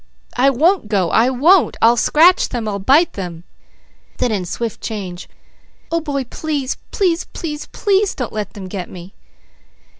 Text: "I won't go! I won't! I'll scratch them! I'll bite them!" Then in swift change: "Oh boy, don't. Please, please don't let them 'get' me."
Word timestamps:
"I 0.35 0.49
won't 0.49 0.87
go! 0.87 1.11
I 1.11 1.29
won't! 1.29 1.77
I'll 1.79 1.95
scratch 1.95 2.49
them! 2.49 2.67
I'll 2.67 2.79
bite 2.79 3.13
them!" 3.13 3.43
Then 4.17 4.31
in 4.31 4.45
swift 4.45 4.81
change: 4.81 5.29
"Oh 5.91 6.01
boy, 6.01 6.23
don't. 6.23 6.31
Please, 6.31 6.75
please 6.91 8.15
don't 8.15 8.33
let 8.33 8.53
them 8.53 8.65
'get' 8.67 8.89
me." 8.89 9.13